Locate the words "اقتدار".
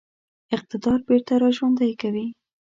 0.55-0.99